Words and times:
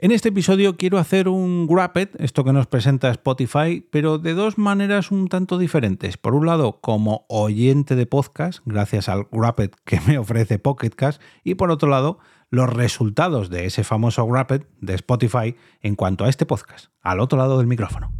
En 0.00 0.12
este 0.12 0.28
episodio 0.28 0.76
quiero 0.76 0.98
hacer 0.98 1.28
un 1.28 1.66
Wrapped, 1.68 2.10
esto 2.20 2.44
que 2.44 2.52
nos 2.52 2.68
presenta 2.68 3.10
Spotify, 3.10 3.84
pero 3.90 4.18
de 4.18 4.32
dos 4.32 4.56
maneras 4.56 5.10
un 5.10 5.26
tanto 5.26 5.58
diferentes. 5.58 6.16
Por 6.16 6.36
un 6.36 6.46
lado, 6.46 6.78
como 6.80 7.26
oyente 7.28 7.96
de 7.96 8.06
podcast, 8.06 8.60
gracias 8.64 9.08
al 9.08 9.26
Wrapped 9.32 9.70
que 9.84 10.00
me 10.06 10.16
ofrece 10.16 10.60
Pocketcast, 10.60 11.20
y 11.42 11.56
por 11.56 11.72
otro 11.72 11.88
lado, 11.88 12.20
los 12.50 12.72
resultados 12.72 13.50
de 13.50 13.66
ese 13.66 13.84
famoso 13.84 14.24
Wrapped 14.26 14.62
de 14.80 14.94
Spotify 14.94 15.54
en 15.82 15.96
cuanto 15.96 16.24
a 16.24 16.28
este 16.28 16.46
podcast, 16.46 16.86
al 17.02 17.20
otro 17.20 17.38
lado 17.38 17.58
del 17.58 17.66
micrófono. 17.66 18.12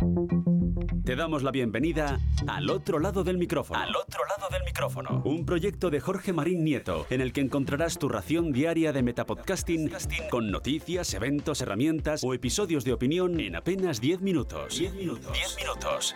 Te 1.05 1.17
damos 1.17 1.43
la 1.43 1.51
bienvenida 1.51 2.21
al 2.47 2.69
otro 2.69 2.99
lado 2.99 3.25
del 3.25 3.39
micrófono. 3.39 3.81
Al 3.81 3.97
otro 3.97 4.21
lado 4.27 4.51
del 4.51 4.63
micrófono. 4.65 5.23
Un 5.25 5.47
proyecto 5.47 5.89
de 5.89 6.01
Jorge 6.01 6.35
Marín 6.35 6.65
Nieto, 6.65 7.07
en 7.09 7.23
el 7.23 7.33
que 7.33 7.41
encontrarás 7.41 7.99
tu 7.99 8.11
ración 8.11 8.53
diaria 8.53 8.93
de 8.93 9.03
metapodcasting 9.03 9.91
con 10.31 10.51
noticias, 10.51 11.15
eventos, 11.15 11.63
herramientas 11.63 12.23
o 12.25 12.35
episodios 12.35 12.85
de 12.85 12.93
opinión 12.93 13.41
en 13.41 13.57
apenas 13.57 14.03
10 14.03 14.21
minutos. 14.21 14.79
10 14.79 14.95
minutos. 14.95 15.33
10 15.33 15.57
minutos. 15.57 16.15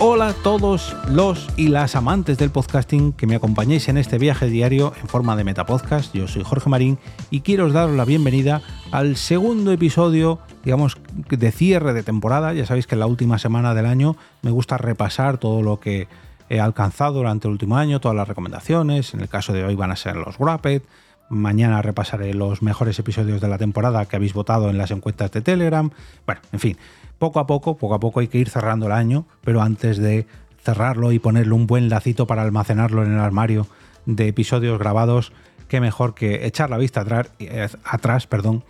Hola 0.00 0.28
a 0.28 0.32
todos 0.32 0.94
los 1.10 1.48
y 1.56 1.66
las 1.66 1.96
amantes 1.96 2.38
del 2.38 2.50
podcasting 2.50 3.12
que 3.12 3.26
me 3.26 3.34
acompañéis 3.34 3.88
en 3.88 3.98
este 3.98 4.16
viaje 4.16 4.46
diario 4.46 4.92
en 5.02 5.08
forma 5.08 5.34
de 5.34 5.42
Metapodcast. 5.42 6.14
Yo 6.14 6.28
soy 6.28 6.44
Jorge 6.44 6.70
Marín 6.70 6.98
y 7.30 7.40
quiero 7.40 7.68
daros 7.68 7.96
la 7.96 8.04
bienvenida 8.04 8.62
al 8.92 9.16
segundo 9.16 9.72
episodio, 9.72 10.38
digamos, 10.64 10.98
de 11.28 11.50
cierre 11.50 11.94
de 11.94 12.04
temporada. 12.04 12.54
Ya 12.54 12.64
sabéis 12.64 12.86
que 12.86 12.94
en 12.94 13.00
la 13.00 13.06
última 13.06 13.40
semana 13.40 13.74
del 13.74 13.86
año 13.86 14.14
me 14.42 14.52
gusta 14.52 14.78
repasar 14.78 15.38
todo 15.38 15.62
lo 15.62 15.80
que 15.80 16.06
he 16.48 16.60
alcanzado 16.60 17.14
durante 17.14 17.48
el 17.48 17.52
último 17.52 17.76
año, 17.76 18.00
todas 18.00 18.16
las 18.16 18.28
recomendaciones. 18.28 19.14
En 19.14 19.20
el 19.20 19.28
caso 19.28 19.52
de 19.52 19.64
hoy 19.64 19.74
van 19.74 19.90
a 19.90 19.96
ser 19.96 20.14
los 20.14 20.38
Wrapped. 20.38 20.82
Mañana 21.28 21.82
repasaré 21.82 22.34
los 22.34 22.62
mejores 22.62 22.98
episodios 22.98 23.40
de 23.40 23.48
la 23.48 23.58
temporada 23.58 24.06
que 24.06 24.16
habéis 24.16 24.32
votado 24.32 24.70
en 24.70 24.78
las 24.78 24.90
encuestas 24.90 25.30
de 25.30 25.42
Telegram. 25.42 25.90
Bueno, 26.26 26.40
en 26.52 26.60
fin, 26.60 26.76
poco 27.18 27.40
a 27.40 27.46
poco, 27.46 27.76
poco 27.76 27.94
a 27.94 28.00
poco 28.00 28.20
hay 28.20 28.28
que 28.28 28.38
ir 28.38 28.48
cerrando 28.48 28.86
el 28.86 28.92
año, 28.92 29.26
pero 29.42 29.60
antes 29.60 29.98
de 29.98 30.26
cerrarlo 30.62 31.12
y 31.12 31.18
ponerle 31.18 31.52
un 31.52 31.66
buen 31.66 31.88
lacito 31.88 32.26
para 32.26 32.42
almacenarlo 32.42 33.04
en 33.04 33.12
el 33.12 33.20
armario 33.20 33.66
de 34.06 34.28
episodios 34.28 34.78
grabados, 34.78 35.32
qué 35.68 35.80
mejor 35.80 36.14
que 36.14 36.46
echar 36.46 36.70
la 36.70 36.78
vista 36.78 37.00
atrás, 37.00 37.30
eh, 37.38 38.26
perdón, 38.28 38.64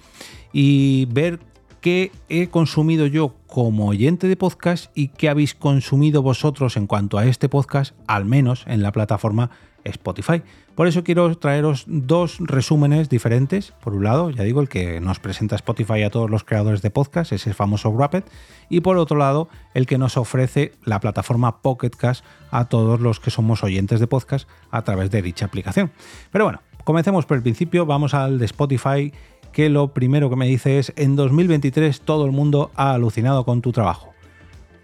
y 0.52 1.06
ver 1.06 1.40
qué 1.80 2.12
he 2.28 2.48
consumido 2.48 3.06
yo 3.06 3.34
como 3.46 3.88
oyente 3.88 4.28
de 4.28 4.36
podcast 4.36 4.90
y 4.94 5.08
qué 5.08 5.28
habéis 5.28 5.54
consumido 5.54 6.22
vosotros 6.22 6.76
en 6.76 6.86
cuanto 6.86 7.18
a 7.18 7.26
este 7.26 7.48
podcast, 7.48 7.94
al 8.06 8.24
menos 8.24 8.64
en 8.66 8.82
la 8.82 8.92
plataforma 8.92 9.50
Spotify. 9.84 10.42
Por 10.74 10.86
eso 10.86 11.02
quiero 11.02 11.36
traeros 11.36 11.84
dos 11.86 12.38
resúmenes 12.38 13.08
diferentes. 13.08 13.72
Por 13.82 13.94
un 13.94 14.04
lado, 14.04 14.30
ya 14.30 14.44
digo, 14.44 14.60
el 14.60 14.68
que 14.68 15.00
nos 15.00 15.18
presenta 15.18 15.56
Spotify 15.56 16.02
a 16.04 16.10
todos 16.10 16.30
los 16.30 16.44
creadores 16.44 16.82
de 16.82 16.90
podcast, 16.90 17.32
ese 17.32 17.52
famoso 17.52 17.90
Wrapped. 17.90 18.24
Y 18.68 18.80
por 18.80 18.96
otro 18.96 19.16
lado, 19.16 19.48
el 19.74 19.86
que 19.86 19.98
nos 19.98 20.16
ofrece 20.16 20.72
la 20.84 21.00
plataforma 21.00 21.62
Pocket 21.62 21.90
a 22.50 22.64
todos 22.66 23.00
los 23.00 23.18
que 23.18 23.30
somos 23.30 23.64
oyentes 23.64 23.98
de 23.98 24.06
podcast 24.06 24.48
a 24.70 24.82
través 24.82 25.10
de 25.10 25.22
dicha 25.22 25.46
aplicación. 25.46 25.90
Pero 26.30 26.44
bueno, 26.44 26.62
comencemos 26.84 27.26
por 27.26 27.36
el 27.36 27.42
principio. 27.42 27.84
Vamos 27.84 28.14
al 28.14 28.38
de 28.38 28.44
Spotify, 28.44 29.12
que 29.52 29.68
lo 29.68 29.88
primero 29.88 30.30
que 30.30 30.36
me 30.36 30.46
dice 30.46 30.78
es, 30.78 30.92
en 30.96 31.16
2023 31.16 32.00
todo 32.02 32.24
el 32.24 32.32
mundo 32.32 32.70
ha 32.74 32.92
alucinado 32.94 33.44
con 33.44 33.62
tu 33.62 33.72
trabajo. 33.72 34.12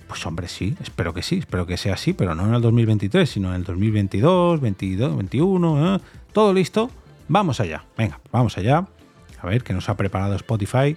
Pues 0.08 0.24
hombre, 0.26 0.48
sí, 0.48 0.76
espero 0.82 1.14
que 1.14 1.22
sí, 1.22 1.38
espero 1.38 1.66
que 1.66 1.76
sea 1.76 1.94
así, 1.94 2.12
pero 2.12 2.34
no 2.34 2.46
en 2.46 2.54
el 2.54 2.62
2023, 2.62 3.28
sino 3.28 3.48
en 3.50 3.56
el 3.56 3.64
2022, 3.64 4.60
22, 4.60 5.16
21, 5.16 6.00
todo 6.32 6.52
listo. 6.52 6.90
Vamos 7.28 7.60
allá, 7.60 7.84
venga, 7.96 8.20
vamos 8.30 8.58
allá. 8.58 8.86
A 9.40 9.46
ver 9.46 9.62
qué 9.62 9.72
nos 9.72 9.88
ha 9.88 9.96
preparado 9.96 10.34
Spotify. 10.36 10.96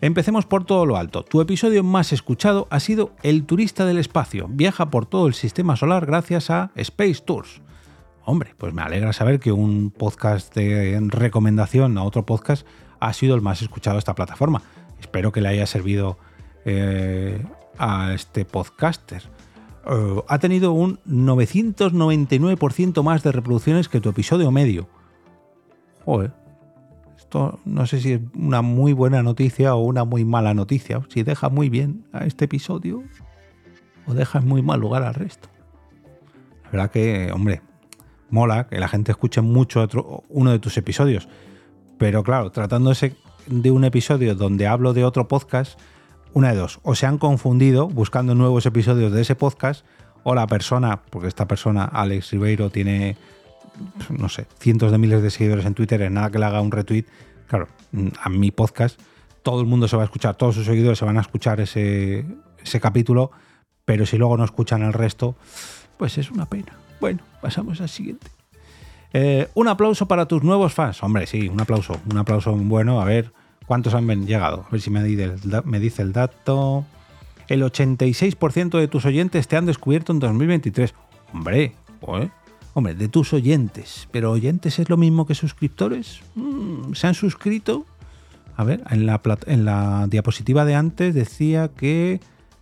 Empecemos 0.00 0.46
por 0.46 0.64
todo 0.64 0.84
lo 0.86 0.96
alto. 0.96 1.22
Tu 1.22 1.40
episodio 1.40 1.82
más 1.82 2.12
escuchado 2.12 2.66
ha 2.70 2.80
sido 2.80 3.12
El 3.22 3.44
turista 3.44 3.86
del 3.86 3.98
espacio. 3.98 4.48
Viaja 4.50 4.90
por 4.90 5.06
todo 5.06 5.26
el 5.26 5.34
sistema 5.34 5.76
solar 5.76 6.06
gracias 6.06 6.50
a 6.50 6.72
Space 6.74 7.22
Tours. 7.24 7.62
Hombre, 8.26 8.54
pues 8.56 8.72
me 8.72 8.82
alegra 8.82 9.12
saber 9.12 9.38
que 9.38 9.52
un 9.52 9.90
podcast 9.90 10.54
de 10.54 10.98
recomendación 11.08 11.98
a 11.98 12.04
otro 12.04 12.24
podcast 12.24 12.66
ha 13.04 13.12
sido 13.12 13.34
el 13.34 13.42
más 13.42 13.62
escuchado 13.62 13.96
de 13.96 14.00
esta 14.00 14.14
plataforma. 14.14 14.62
Espero 15.00 15.32
que 15.32 15.40
le 15.40 15.48
haya 15.48 15.66
servido 15.66 16.18
eh, 16.64 17.44
a 17.78 18.14
este 18.14 18.44
podcaster. 18.44 19.22
Eh, 19.86 20.22
ha 20.26 20.38
tenido 20.38 20.72
un 20.72 20.98
999% 21.06 23.02
más 23.02 23.22
de 23.22 23.32
reproducciones 23.32 23.88
que 23.88 24.00
tu 24.00 24.08
episodio 24.08 24.50
medio. 24.50 24.88
Joder. 26.04 26.32
Esto 27.16 27.58
no 27.64 27.86
sé 27.86 28.00
si 28.00 28.12
es 28.12 28.20
una 28.34 28.62
muy 28.62 28.92
buena 28.92 29.22
noticia 29.22 29.74
o 29.74 29.84
una 29.84 30.04
muy 30.04 30.24
mala 30.24 30.54
noticia. 30.54 31.02
Si 31.08 31.22
deja 31.22 31.48
muy 31.48 31.68
bien 31.68 32.06
a 32.12 32.24
este 32.24 32.46
episodio 32.46 33.02
o 34.06 34.14
deja 34.14 34.38
en 34.38 34.46
muy 34.46 34.62
mal 34.62 34.80
lugar 34.80 35.02
al 35.02 35.14
resto. 35.14 35.48
La 36.64 36.70
verdad 36.70 36.90
que, 36.90 37.30
hombre, 37.32 37.62
mola 38.30 38.66
que 38.66 38.78
la 38.78 38.88
gente 38.88 39.12
escuche 39.12 39.40
mucho 39.40 39.80
otro, 39.80 40.24
uno 40.28 40.50
de 40.50 40.58
tus 40.58 40.76
episodios. 40.76 41.28
Pero 41.98 42.22
claro, 42.22 42.50
tratándose 42.50 43.16
de 43.46 43.70
un 43.70 43.84
episodio 43.84 44.34
donde 44.34 44.66
hablo 44.66 44.92
de 44.92 45.04
otro 45.04 45.28
podcast, 45.28 45.78
una 46.32 46.50
de 46.50 46.56
dos, 46.56 46.80
o 46.82 46.94
se 46.94 47.06
han 47.06 47.18
confundido 47.18 47.88
buscando 47.88 48.34
nuevos 48.34 48.66
episodios 48.66 49.12
de 49.12 49.22
ese 49.22 49.34
podcast, 49.34 49.84
o 50.24 50.34
la 50.34 50.46
persona, 50.46 51.02
porque 51.10 51.28
esta 51.28 51.46
persona, 51.46 51.84
Alex 51.84 52.32
Ribeiro, 52.32 52.70
tiene, 52.70 53.16
no 54.10 54.28
sé, 54.28 54.46
cientos 54.58 54.90
de 54.90 54.98
miles 54.98 55.22
de 55.22 55.30
seguidores 55.30 55.64
en 55.66 55.74
Twitter, 55.74 56.00
en 56.02 56.14
nada 56.14 56.30
que 56.30 56.38
le 56.38 56.46
haga 56.46 56.60
un 56.60 56.72
retweet, 56.72 57.04
claro, 57.46 57.68
a 58.20 58.28
mi 58.30 58.50
podcast, 58.50 59.00
todo 59.42 59.60
el 59.60 59.66
mundo 59.66 59.86
se 59.86 59.96
va 59.96 60.02
a 60.02 60.06
escuchar, 60.06 60.34
todos 60.34 60.54
sus 60.54 60.66
seguidores 60.66 60.98
se 60.98 61.04
van 61.04 61.18
a 61.18 61.20
escuchar 61.20 61.60
ese, 61.60 62.24
ese 62.62 62.80
capítulo, 62.80 63.30
pero 63.84 64.06
si 64.06 64.16
luego 64.16 64.36
no 64.36 64.44
escuchan 64.44 64.82
el 64.82 64.94
resto, 64.94 65.36
pues 65.98 66.18
es 66.18 66.30
una 66.30 66.46
pena. 66.46 66.72
Bueno, 67.00 67.22
pasamos 67.42 67.80
al 67.80 67.90
siguiente. 67.90 68.28
Eh, 69.14 69.48
un 69.54 69.68
aplauso 69.68 70.06
para 70.06 70.26
tus 70.26 70.42
nuevos 70.42 70.74
fans. 70.74 71.02
Hombre, 71.02 71.26
sí, 71.26 71.48
un 71.48 71.60
aplauso. 71.60 71.98
Un 72.10 72.18
aplauso 72.18 72.52
bueno. 72.54 73.00
A 73.00 73.04
ver, 73.06 73.32
¿Cuántos 73.66 73.94
han 73.94 74.26
llegado? 74.26 74.66
A 74.68 74.70
ver 74.70 74.80
si 74.80 74.90
me 74.90 75.02
dice 75.02 76.02
el 76.02 76.12
dato. 76.12 76.84
El 77.48 77.62
86% 77.62 78.78
de 78.78 78.88
tus 78.88 79.04
oyentes 79.06 79.48
te 79.48 79.56
han 79.56 79.66
descubierto 79.66 80.12
en 80.12 80.18
2023. 80.18 80.94
Hombre, 81.32 81.74
hombre, 82.74 82.94
de 82.94 83.08
tus 83.08 83.32
oyentes. 83.32 84.08
¿Pero 84.10 84.32
oyentes 84.32 84.78
es 84.78 84.90
lo 84.90 84.96
mismo 84.96 85.26
que 85.26 85.34
suscriptores? 85.34 86.20
Mm, 86.34 86.92
¿Se 86.92 87.06
han 87.06 87.14
suscrito? 87.14 87.86
A 88.56 88.64
ver, 88.64 88.84
en 88.90 89.06
la, 89.06 89.20
en 89.46 89.64
la 89.64 90.06
diapositiva 90.08 90.64
de 90.64 90.74
antes 90.74 91.14
decía 91.14 91.68
que 91.68 92.20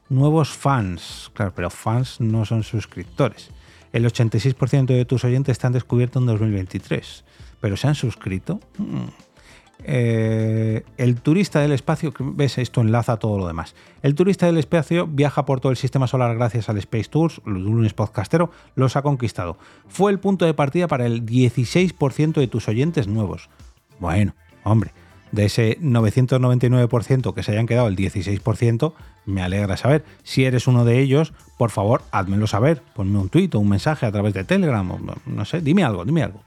nuevos 0.09 0.51
fans. 0.51 1.31
Claro, 1.35 1.53
pero 1.55 1.69
fans 1.69 2.21
no 2.21 2.45
son 2.45 2.63
suscriptores. 2.63 3.51
El 3.93 4.07
86% 4.07 4.87
de 4.87 5.05
tus 5.05 5.25
oyentes 5.25 5.59
te 5.59 5.67
han 5.67 5.73
descubierto 5.73 6.19
en 6.19 6.27
2023. 6.27 7.25
¿Pero 7.61 7.77
se 7.77 7.89
han 7.89 7.95
suscrito? 7.95 8.61
Mm. 8.79 9.09
Eh, 9.85 10.85
el 10.97 11.21
turista 11.21 11.61
del 11.61 11.73
espacio, 11.73 12.13
ves, 12.19 12.59
esto 12.59 12.81
enlaza 12.81 13.17
todo 13.17 13.39
lo 13.39 13.47
demás. 13.47 13.75
El 14.03 14.15
turista 14.15 14.47
del 14.47 14.59
espacio 14.59 15.07
viaja 15.07 15.45
por 15.45 15.61
todo 15.61 15.73
el 15.73 15.77
sistema 15.77 16.07
solar 16.07 16.37
gracias 16.37 16.69
al 16.69 16.79
Space 16.79 17.09
Tours, 17.11 17.41
los 17.45 17.63
lunes 17.63 17.95
podcastero, 17.95 18.51
los 18.77 18.97
ha 18.97 19.03
conquistado. 19.03 19.59
Fue 19.89 20.13
el 20.13 20.21
punto 20.21 20.45
de 20.45 20.55
partida 20.55 20.87
para 20.87 21.07
el 21.07 21.27
16% 21.27 22.35
de 22.35 22.47
tus 22.47 22.69
oyentes 22.69 23.09
nuevos. 23.09 23.51
Bueno, 23.99 24.35
hombre, 24.63 24.93
de 25.33 25.47
ese 25.47 25.79
999% 25.81 27.35
que 27.35 27.43
se 27.43 27.53
hayan 27.53 27.67
quedado 27.67 27.89
el 27.89 27.97
16%, 27.97 28.93
me 29.27 29.43
alegra 29.43 29.77
saber. 29.77 30.05
Si 30.23 30.45
eres 30.45 30.67
uno 30.67 30.85
de 30.85 31.01
ellos, 31.01 31.33
por 31.59 31.71
favor, 31.71 32.03
házmelo 32.11 32.47
saber. 32.47 32.83
Ponme 32.95 33.19
un 33.19 33.29
tuit 33.29 33.55
o 33.55 33.59
un 33.59 33.69
mensaje 33.69 34.07
a 34.07 34.13
través 34.13 34.35
de 34.35 34.45
Telegram, 34.45 34.89
no 35.27 35.45
sé, 35.45 35.61
dime 35.61 35.85
algo, 35.85 36.05
dime 36.05 36.23
algo. 36.23 36.43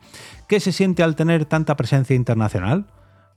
¿Qué 0.47 0.59
se 0.59 0.71
siente 0.71 1.03
al 1.03 1.15
tener 1.15 1.45
tanta 1.45 1.75
presencia 1.75 2.15
internacional? 2.15 2.85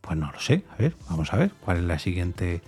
Pues 0.00 0.16
no 0.16 0.30
lo 0.30 0.40
sé. 0.40 0.64
A 0.70 0.76
ver, 0.76 0.94
vamos 1.08 1.32
a 1.32 1.36
ver 1.36 1.52
cuál 1.64 1.78
es 1.78 1.84
la 1.84 1.98
siguiente 1.98 2.62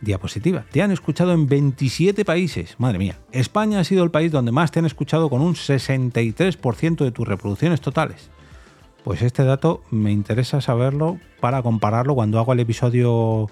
diapositiva. 0.00 0.64
Te 0.70 0.82
han 0.82 0.90
escuchado 0.90 1.32
en 1.32 1.48
27 1.48 2.24
países. 2.24 2.76
Madre 2.78 2.98
mía. 2.98 3.18
España 3.32 3.80
ha 3.80 3.84
sido 3.84 4.04
el 4.04 4.10
país 4.10 4.30
donde 4.30 4.52
más 4.52 4.70
te 4.70 4.78
han 4.78 4.86
escuchado 4.86 5.30
con 5.30 5.40
un 5.40 5.54
63% 5.54 6.96
de 7.04 7.10
tus 7.10 7.26
reproducciones 7.26 7.80
totales. 7.80 8.30
Pues 9.02 9.22
este 9.22 9.44
dato 9.44 9.82
me 9.90 10.12
interesa 10.12 10.60
saberlo 10.60 11.18
para 11.40 11.62
compararlo 11.62 12.14
cuando 12.14 12.38
hago 12.38 12.52
el 12.52 12.60
episodio 12.60 13.50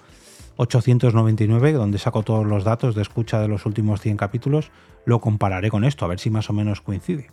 899, 0.56 1.72
donde 1.72 1.98
saco 1.98 2.22
todos 2.22 2.46
los 2.46 2.64
datos 2.64 2.94
de 2.94 3.02
escucha 3.02 3.40
de 3.40 3.48
los 3.48 3.66
últimos 3.66 4.00
100 4.00 4.16
capítulos. 4.16 4.70
Lo 5.04 5.20
compararé 5.20 5.70
con 5.70 5.84
esto, 5.84 6.04
a 6.04 6.08
ver 6.08 6.20
si 6.20 6.30
más 6.30 6.50
o 6.50 6.52
menos 6.52 6.80
coincide. 6.80 7.30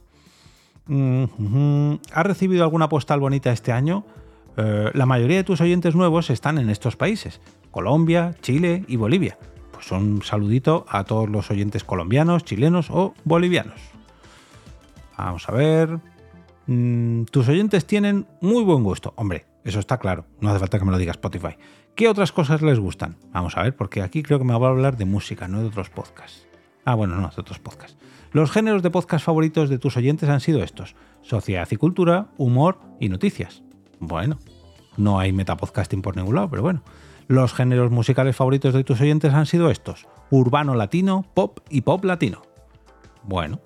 ¿Has 2.13 2.25
recibido 2.25 2.63
alguna 2.63 2.89
postal 2.89 3.19
bonita 3.19 3.51
este 3.51 3.71
año? 3.71 4.05
Eh, 4.57 4.89
la 4.93 5.05
mayoría 5.05 5.37
de 5.37 5.43
tus 5.43 5.61
oyentes 5.61 5.95
nuevos 5.95 6.29
están 6.29 6.57
en 6.57 6.69
estos 6.69 6.95
países, 6.95 7.41
Colombia, 7.71 8.35
Chile 8.41 8.83
y 8.87 8.95
Bolivia. 8.95 9.37
Pues 9.71 9.91
un 9.91 10.23
saludito 10.23 10.85
a 10.89 11.03
todos 11.03 11.29
los 11.29 11.51
oyentes 11.51 11.83
colombianos, 11.83 12.43
chilenos 12.43 12.89
o 12.89 13.13
bolivianos. 13.23 13.79
Vamos 15.17 15.47
a 15.47 15.51
ver. 15.51 15.99
Mm, 16.67 17.23
tus 17.25 17.47
oyentes 17.47 17.85
tienen 17.85 18.25
muy 18.41 18.63
buen 18.63 18.83
gusto. 18.83 19.13
Hombre, 19.15 19.45
Eso 19.63 19.79
está 19.79 19.97
claro. 19.97 20.25
No 20.39 20.49
hace 20.49 20.59
falta 20.59 20.79
que 20.79 20.85
me 20.85 20.91
lo 20.91 20.97
diga 20.97 21.11
Spotify. 21.11 21.55
¿Qué 21.99 22.07
otras 22.07 22.31
cosas 22.31 22.61
les 22.61 22.79
gustan? 22.79 23.17
Vamos 23.33 23.57
a 23.57 23.63
ver, 23.63 23.75
porque 23.75 24.01
aquí 24.01 24.23
creo 24.23 24.39
que 24.39 24.45
me 24.45 24.57
va 24.57 24.67
a 24.67 24.69
hablar 24.69 24.95
de 24.95 25.03
música, 25.03 25.49
no 25.49 25.59
de 25.59 25.67
otros 25.67 25.89
podcasts. 25.89 26.47
Ah, 26.85 26.95
bueno, 26.95 27.17
no, 27.17 27.27
de 27.27 27.41
otros 27.41 27.59
podcasts. 27.59 27.97
Los 28.31 28.51
géneros 28.51 28.81
de 28.83 28.89
podcast 28.89 29.25
favoritos 29.25 29.69
de 29.69 29.79
tus 29.79 29.97
oyentes 29.97 30.29
han 30.29 30.39
sido 30.39 30.63
estos: 30.63 30.95
sociedad 31.23 31.67
y 31.69 31.75
cultura, 31.75 32.27
humor 32.37 32.79
y 33.01 33.09
noticias. 33.09 33.63
Bueno, 33.99 34.39
no 34.95 35.19
hay 35.19 35.33
metapodcasting 35.33 36.01
por 36.01 36.15
ningún 36.15 36.35
lado, 36.35 36.49
pero 36.49 36.61
bueno. 36.61 36.83
Los 37.27 37.53
géneros 37.53 37.91
musicales 37.91 38.33
favoritos 38.33 38.73
de 38.73 38.85
tus 38.85 39.01
oyentes 39.01 39.33
han 39.33 39.45
sido 39.45 39.69
estos: 39.69 40.07
urbano 40.29 40.75
latino, 40.75 41.25
pop 41.33 41.59
y 41.69 41.81
pop 41.81 42.05
latino. 42.05 42.43
Bueno, 43.23 43.59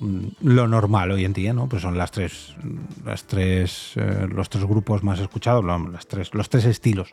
mm, 0.00 0.28
lo 0.40 0.68
normal 0.68 1.10
hoy 1.10 1.26
en 1.26 1.34
día, 1.34 1.52
¿no? 1.52 1.68
Pues 1.68 1.82
son 1.82 1.98
las 1.98 2.12
tres, 2.12 2.56
las 3.04 3.24
tres, 3.24 3.92
eh, 3.96 4.26
los 4.26 4.48
tres 4.48 4.64
grupos 4.64 5.02
más 5.02 5.20
escuchados, 5.20 5.62
las 5.66 6.06
tres, 6.06 6.32
los 6.32 6.48
tres 6.48 6.64
estilos 6.64 7.10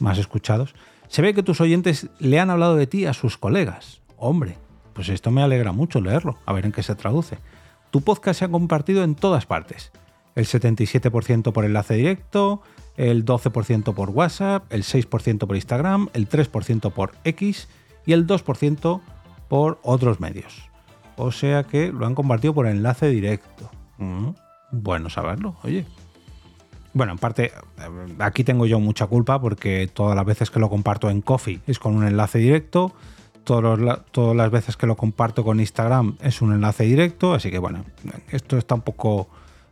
más 0.00 0.18
escuchados. 0.18 0.74
Se 1.08 1.22
ve 1.22 1.34
que 1.34 1.42
tus 1.42 1.60
oyentes 1.60 2.08
le 2.18 2.38
han 2.38 2.50
hablado 2.50 2.76
de 2.76 2.86
ti 2.86 3.06
a 3.06 3.14
sus 3.14 3.38
colegas. 3.38 4.00
Hombre, 4.16 4.56
pues 4.92 5.08
esto 5.08 5.30
me 5.30 5.42
alegra 5.42 5.72
mucho 5.72 6.00
leerlo, 6.00 6.38
a 6.44 6.52
ver 6.52 6.66
en 6.66 6.72
qué 6.72 6.82
se 6.82 6.94
traduce. 6.94 7.38
Tu 7.90 8.02
podcast 8.02 8.40
se 8.40 8.44
ha 8.44 8.50
compartido 8.50 9.04
en 9.04 9.14
todas 9.14 9.46
partes. 9.46 9.92
El 10.34 10.46
77% 10.46 11.52
por 11.52 11.64
enlace 11.64 11.94
directo, 11.94 12.62
el 12.96 13.24
12% 13.24 13.94
por 13.94 14.10
WhatsApp, 14.10 14.64
el 14.70 14.82
6% 14.82 15.46
por 15.46 15.56
Instagram, 15.56 16.08
el 16.12 16.28
3% 16.28 16.92
por 16.92 17.12
X 17.24 17.68
y 18.04 18.12
el 18.12 18.26
2% 18.26 19.00
por 19.48 19.78
otros 19.82 20.20
medios. 20.20 20.68
O 21.16 21.32
sea 21.32 21.64
que 21.64 21.92
lo 21.92 22.06
han 22.06 22.14
compartido 22.14 22.54
por 22.54 22.66
enlace 22.66 23.08
directo. 23.08 23.70
Mm, 23.98 24.30
bueno 24.72 25.10
saberlo, 25.10 25.56
oye. 25.62 25.86
Bueno, 26.98 27.12
en 27.12 27.18
parte, 27.18 27.52
aquí 28.18 28.42
tengo 28.42 28.66
yo 28.66 28.80
mucha 28.80 29.06
culpa 29.06 29.40
porque 29.40 29.88
todas 29.94 30.16
las 30.16 30.26
veces 30.26 30.50
que 30.50 30.58
lo 30.58 30.68
comparto 30.68 31.08
en 31.10 31.20
Coffee 31.20 31.60
es 31.68 31.78
con 31.78 31.94
un 31.94 32.04
enlace 32.04 32.40
directo. 32.40 32.92
todas 33.44 34.36
las 34.36 34.50
veces 34.50 34.76
que 34.76 34.88
lo 34.88 34.96
comparto 34.96 35.44
con 35.44 35.60
Instagram 35.60 36.16
es 36.20 36.42
un 36.42 36.52
enlace 36.52 36.82
directo. 36.82 37.34
Así 37.34 37.52
que 37.52 37.60
bueno, 37.60 37.84
esto 38.32 38.58
está 38.58 38.74
un 38.74 38.80
poco 38.80 39.28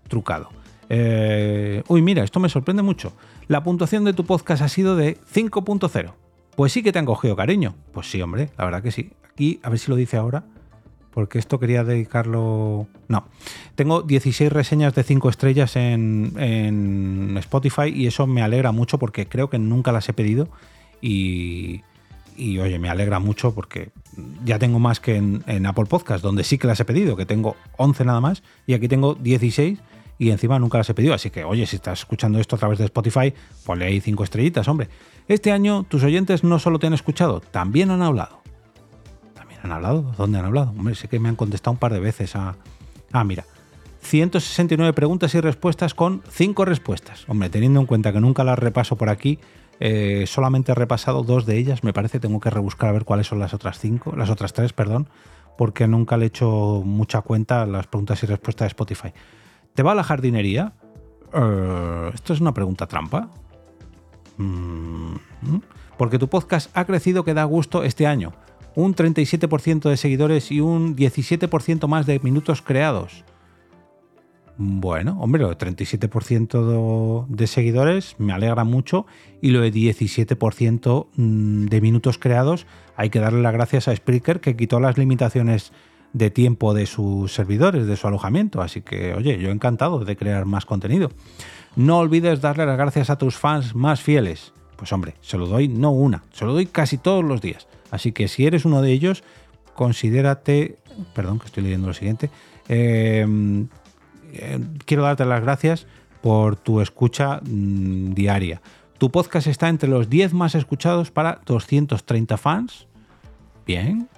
trucado. 0.06 0.50
Eh, 0.88 1.82
uy, 1.88 2.00
mira, 2.00 2.22
esto 2.22 2.38
me 2.38 2.48
sorprende 2.48 2.82
mucho. 2.82 3.12
La 3.48 3.64
puntuación 3.64 4.04
de 4.04 4.12
tu 4.12 4.24
podcast 4.24 4.62
ha 4.62 4.68
sido 4.68 4.94
de 4.94 5.18
5.0. 5.34 6.12
Pues 6.54 6.70
sí 6.70 6.84
que 6.84 6.92
te 6.92 7.00
han 7.00 7.06
cogido 7.06 7.34
cariño. 7.34 7.74
Pues 7.90 8.08
sí, 8.08 8.22
hombre, 8.22 8.50
la 8.56 8.66
verdad 8.66 8.84
que 8.84 8.92
sí. 8.92 9.10
Aquí, 9.28 9.58
a 9.64 9.70
ver 9.70 9.80
si 9.80 9.90
lo 9.90 9.96
dice 9.96 10.16
ahora 10.16 10.44
porque 11.16 11.38
esto 11.38 11.58
quería 11.58 11.82
dedicarlo... 11.82 12.88
No, 13.08 13.24
tengo 13.74 14.02
16 14.02 14.52
reseñas 14.52 14.94
de 14.94 15.02
5 15.02 15.30
estrellas 15.30 15.74
en, 15.74 17.34
Spotify 17.38 17.88
y 17.88 18.06
eso 18.06 18.26
me 18.26 18.42
alegra 18.42 18.70
mucho 18.70 18.98
porque 18.98 19.26
creo 19.26 19.48
que 19.48 19.58
nunca 19.58 19.92
las 19.92 20.06
he 20.10 20.12
pedido 20.12 20.50
y, 21.00 21.80
oye, 22.38 22.78
me 22.78 22.90
alegra 22.90 23.18
mucho 23.18 23.54
porque 23.54 23.88
ya 24.44 24.58
tengo 24.58 24.78
más 24.78 25.00
que 25.00 25.16
en, 25.16 25.64
Apple 25.64 25.86
Podcast, 25.86 26.22
donde 26.22 26.44
sí 26.44 26.58
que 26.58 26.66
las 26.66 26.80
he 26.80 26.84
pedido, 26.84 27.16
que 27.16 27.24
tengo 27.24 27.56
11 27.78 28.04
nada 28.04 28.20
más, 28.20 28.42
y 28.66 28.74
aquí 28.74 28.86
tengo 28.86 29.14
16 29.14 29.78
y 30.18 30.30
encima 30.32 30.58
nunca 30.58 30.76
las 30.76 30.90
he 30.90 30.92
pedido. 30.92 31.14
Así 31.14 31.30
que, 31.30 31.44
oye, 31.44 31.64
si 31.64 31.76
estás 31.76 32.00
escuchando 32.00 32.38
esto 32.40 32.56
a 32.56 32.58
través 32.58 32.78
de 32.78 32.84
Spotify, 32.84 33.32
ponle 33.64 33.86
ahí 33.86 34.02
5 34.02 34.22
estrellitas, 34.22 34.68
hombre. 34.68 34.90
Este 35.28 35.50
año 35.50 35.84
tus 35.84 36.04
oyentes 36.04 36.44
no 36.44 36.58
solo 36.58 36.78
te 36.78 36.88
han 36.88 36.92
escuchado, 36.92 37.40
también 37.40 37.90
han 37.90 38.02
hablado. 38.02 38.42
¿Han 39.66 39.72
hablado? 39.72 40.12
¿Dónde 40.16 40.38
han 40.38 40.44
hablado? 40.44 40.70
Hombre, 40.70 40.94
sé 40.94 41.08
que 41.08 41.18
me 41.18 41.28
han 41.28 41.34
contestado 41.34 41.72
un 41.72 41.78
par 41.78 41.92
de 41.92 41.98
veces 41.98 42.36
a... 42.36 42.54
Ah, 43.10 43.24
mira. 43.24 43.44
169 43.98 44.92
preguntas 44.92 45.34
y 45.34 45.40
respuestas 45.40 45.92
con 45.92 46.22
5 46.30 46.64
respuestas. 46.64 47.24
Hombre, 47.28 47.50
teniendo 47.50 47.80
en 47.80 47.86
cuenta 47.86 48.12
que 48.12 48.20
nunca 48.20 48.44
las 48.44 48.56
repaso 48.60 48.94
por 48.94 49.08
aquí, 49.08 49.40
eh, 49.80 50.22
solamente 50.28 50.70
he 50.70 50.74
repasado 50.76 51.24
dos 51.24 51.46
de 51.46 51.56
ellas. 51.58 51.82
Me 51.82 51.92
parece 51.92 52.20
tengo 52.20 52.38
que 52.38 52.48
rebuscar 52.48 52.90
a 52.90 52.92
ver 52.92 53.04
cuáles 53.04 53.26
son 53.26 53.40
las 53.40 53.54
otras 53.54 53.80
cinco, 53.80 54.14
las 54.16 54.30
otras 54.30 54.52
tres, 54.52 54.72
perdón, 54.72 55.08
porque 55.58 55.88
nunca 55.88 56.16
le 56.16 56.26
he 56.26 56.28
hecho 56.28 56.82
mucha 56.84 57.22
cuenta 57.22 57.66
las 57.66 57.88
preguntas 57.88 58.22
y 58.22 58.26
respuestas 58.26 58.66
de 58.66 58.68
Spotify. 58.68 59.12
¿Te 59.74 59.82
va 59.82 59.92
a 59.92 59.94
la 59.96 60.04
jardinería? 60.04 60.74
Eh, 61.34 62.10
esto 62.14 62.34
es 62.34 62.40
una 62.40 62.54
pregunta 62.54 62.86
trampa. 62.86 63.30
Mm, 64.36 65.14
mm. 65.42 65.62
porque 65.98 66.20
tu 66.20 66.28
podcast 66.28 66.70
ha 66.76 66.84
crecido 66.84 67.24
que 67.24 67.34
da 67.34 67.42
gusto 67.42 67.82
este 67.82 68.06
año 68.06 68.32
un 68.76 68.94
37% 68.94 69.88
de 69.88 69.96
seguidores 69.96 70.52
y 70.52 70.60
un 70.60 70.94
17% 70.94 71.88
más 71.88 72.06
de 72.06 72.20
minutos 72.20 72.62
creados. 72.62 73.24
Bueno, 74.58 75.18
hombre, 75.20 75.42
lo 75.42 75.48
de 75.48 75.58
37% 75.58 77.26
de 77.26 77.46
seguidores 77.46 78.14
me 78.18 78.32
alegra 78.32 78.64
mucho 78.64 79.06
y 79.42 79.50
lo 79.50 79.60
de 79.60 79.72
17% 79.72 81.08
mm, 81.14 81.66
de 81.66 81.80
minutos 81.80 82.18
creados 82.18 82.66
hay 82.96 83.10
que 83.10 83.18
darle 83.18 83.42
las 83.42 83.52
gracias 83.52 83.88
a 83.88 83.96
Spreaker 83.96 84.40
que 84.40 84.56
quitó 84.56 84.80
las 84.80 84.96
limitaciones 84.96 85.72
de 86.14 86.30
tiempo 86.30 86.72
de 86.72 86.86
sus 86.86 87.34
servidores, 87.34 87.86
de 87.86 87.96
su 87.96 88.06
alojamiento. 88.06 88.62
Así 88.62 88.80
que, 88.80 89.12
oye, 89.14 89.38
yo 89.38 89.50
encantado 89.50 90.04
de 90.04 90.16
crear 90.16 90.46
más 90.46 90.64
contenido. 90.64 91.10
No 91.74 91.98
olvides 91.98 92.40
darle 92.40 92.64
las 92.64 92.78
gracias 92.78 93.10
a 93.10 93.18
tus 93.18 93.36
fans 93.36 93.74
más 93.74 94.00
fieles. 94.00 94.54
Pues 94.76 94.92
hombre, 94.92 95.14
se 95.20 95.38
lo 95.38 95.46
doy 95.46 95.68
no 95.68 95.90
una, 95.90 96.22
se 96.32 96.44
lo 96.44 96.52
doy 96.52 96.66
casi 96.66 96.98
todos 96.98 97.24
los 97.24 97.40
días. 97.40 97.66
Así 97.90 98.12
que 98.12 98.28
si 98.28 98.46
eres 98.46 98.64
uno 98.64 98.82
de 98.82 98.92
ellos, 98.92 99.24
considérate, 99.74 100.78
perdón 101.14 101.38
que 101.38 101.46
estoy 101.46 101.62
leyendo 101.62 101.88
lo 101.88 101.94
siguiente, 101.94 102.30
em, 102.68 103.68
eh, 104.32 104.58
quiero 104.84 105.02
darte 105.02 105.24
las 105.24 105.42
gracias 105.42 105.86
por 106.20 106.56
tu 106.56 106.80
escucha 106.80 107.40
mm, 107.42 108.12
diaria. 108.12 108.60
Tu 108.98 109.10
podcast 109.10 109.46
está 109.46 109.68
entre 109.68 109.88
los 109.88 110.08
10 110.08 110.32
más 110.32 110.54
escuchados 110.54 111.10
para 111.10 111.40
230 111.44 112.36
fans. 112.36 112.86
Bien. 113.66 114.08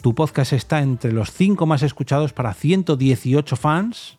Tu 0.00 0.14
podcast 0.14 0.52
está 0.52 0.80
entre 0.80 1.12
los 1.12 1.30
5 1.32 1.66
más 1.66 1.82
escuchados 1.82 2.32
para 2.32 2.54
118 2.54 3.56
fans. 3.56 4.16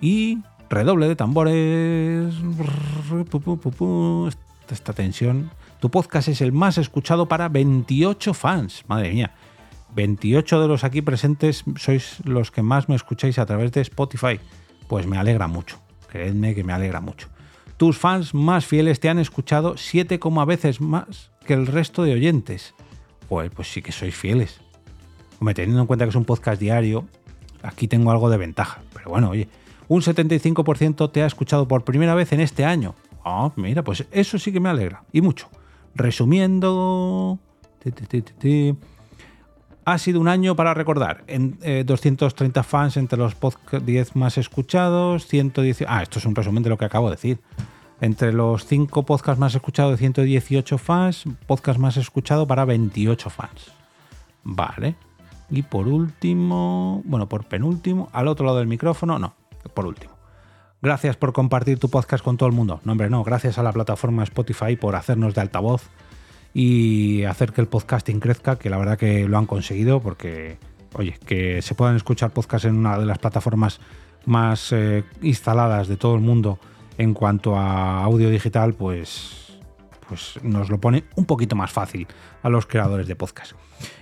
Y 0.00 0.38
redoble 0.70 1.08
de 1.08 1.16
tambores. 1.16 2.34
Esta 4.72 4.92
tensión 4.92 5.50
tu 5.80 5.90
podcast 5.90 6.28
es 6.28 6.42
el 6.42 6.52
más 6.52 6.76
escuchado 6.76 7.26
para 7.26 7.48
28 7.48 8.34
fans. 8.34 8.84
Madre 8.86 9.12
mía. 9.12 9.32
28 9.94 10.60
de 10.60 10.68
los 10.68 10.84
aquí 10.84 11.00
presentes 11.00 11.64
sois 11.76 12.18
los 12.24 12.50
que 12.50 12.62
más 12.62 12.88
me 12.88 12.94
escucháis 12.94 13.38
a 13.38 13.46
través 13.46 13.72
de 13.72 13.80
Spotify. 13.80 14.38
Pues 14.88 15.06
me 15.06 15.16
alegra 15.16 15.48
mucho. 15.48 15.80
Creedme 16.08 16.54
que 16.54 16.64
me 16.64 16.74
alegra 16.74 17.00
mucho. 17.00 17.28
Tus 17.78 17.96
fans 17.96 18.34
más 18.34 18.66
fieles 18.66 19.00
te 19.00 19.08
han 19.08 19.18
escuchado 19.18 19.78
7, 19.78 20.20
veces 20.46 20.82
más 20.82 21.30
que 21.46 21.54
el 21.54 21.66
resto 21.66 22.02
de 22.02 22.12
oyentes. 22.12 22.74
Pues, 23.26 23.50
pues 23.50 23.72
sí 23.72 23.80
que 23.80 23.92
sois 23.92 24.14
fieles. 24.14 24.60
Hombre, 25.40 25.54
teniendo 25.54 25.80
en 25.80 25.86
cuenta 25.86 26.04
que 26.04 26.10
es 26.10 26.16
un 26.16 26.26
podcast 26.26 26.60
diario, 26.60 27.06
aquí 27.62 27.88
tengo 27.88 28.10
algo 28.10 28.28
de 28.28 28.36
ventaja. 28.36 28.82
Pero 28.92 29.08
bueno, 29.08 29.30
oye, 29.30 29.48
un 29.88 30.02
75% 30.02 31.10
te 31.10 31.22
ha 31.22 31.26
escuchado 31.26 31.66
por 31.66 31.84
primera 31.84 32.14
vez 32.14 32.32
en 32.32 32.40
este 32.40 32.66
año. 32.66 32.94
Ah, 33.24 33.50
mira, 33.56 33.82
pues 33.82 34.06
eso 34.10 34.38
sí 34.38 34.52
que 34.52 34.60
me 34.60 34.68
alegra. 34.68 35.04
Y 35.12 35.20
mucho. 35.20 35.48
Resumiendo, 35.94 37.38
ha 39.84 39.98
sido 39.98 40.20
un 40.20 40.28
año 40.28 40.56
para 40.56 40.74
recordar. 40.74 41.24
En, 41.26 41.58
230 41.84 42.60
eh, 42.60 42.62
fans 42.62 42.96
entre 42.96 43.18
los 43.18 43.36
10 43.84 44.16
más 44.16 44.38
escuchados, 44.38 45.26
110... 45.26 45.84
Ah, 45.88 46.02
esto 46.02 46.18
es 46.18 46.26
un 46.26 46.34
resumen 46.34 46.62
de 46.62 46.70
lo 46.70 46.78
que 46.78 46.84
acabo 46.84 47.08
de 47.08 47.16
decir. 47.16 47.40
Entre 48.00 48.32
los 48.32 48.64
5 48.66 49.04
podcasts 49.04 49.38
más 49.38 49.54
escuchados 49.54 49.92
de 49.92 49.98
118 49.98 50.78
fans, 50.78 51.24
podcast 51.46 51.78
más 51.78 51.96
escuchado 51.96 52.46
para 52.46 52.64
28 52.64 53.30
fans. 53.30 53.72
Vale. 54.42 54.94
Y 55.50 55.62
por 55.62 55.88
último, 55.88 57.02
bueno, 57.04 57.28
por 57.28 57.44
penúltimo, 57.44 58.08
al 58.12 58.28
otro 58.28 58.46
lado 58.46 58.58
del 58.58 58.68
micrófono, 58.68 59.18
no, 59.18 59.34
por 59.74 59.86
último. 59.86 60.09
Gracias 60.82 61.16
por 61.16 61.34
compartir 61.34 61.78
tu 61.78 61.90
podcast 61.90 62.24
con 62.24 62.38
todo 62.38 62.48
el 62.48 62.54
mundo. 62.54 62.80
No, 62.84 62.92
hombre, 62.92 63.10
no. 63.10 63.22
Gracias 63.22 63.58
a 63.58 63.62
la 63.62 63.70
plataforma 63.70 64.22
Spotify 64.24 64.76
por 64.76 64.96
hacernos 64.96 65.34
de 65.34 65.42
altavoz 65.42 65.90
y 66.54 67.24
hacer 67.24 67.52
que 67.52 67.60
el 67.60 67.68
podcasting 67.68 68.18
crezca, 68.18 68.56
que 68.56 68.70
la 68.70 68.78
verdad 68.78 68.96
que 68.96 69.28
lo 69.28 69.36
han 69.36 69.44
conseguido 69.44 70.00
porque, 70.00 70.56
oye, 70.94 71.18
que 71.26 71.60
se 71.60 71.74
puedan 71.74 71.96
escuchar 71.96 72.30
podcasts 72.30 72.66
en 72.66 72.76
una 72.76 72.98
de 72.98 73.04
las 73.04 73.18
plataformas 73.18 73.78
más 74.24 74.72
eh, 74.72 75.04
instaladas 75.20 75.86
de 75.86 75.98
todo 75.98 76.14
el 76.14 76.22
mundo 76.22 76.58
en 76.96 77.12
cuanto 77.12 77.56
a 77.56 78.02
audio 78.02 78.30
digital, 78.30 78.72
pues, 78.72 79.58
pues 80.08 80.38
nos 80.42 80.70
lo 80.70 80.80
pone 80.80 81.04
un 81.14 81.26
poquito 81.26 81.56
más 81.56 81.70
fácil 81.70 82.06
a 82.42 82.48
los 82.48 82.64
creadores 82.64 83.06
de 83.06 83.16
podcast. 83.16 83.52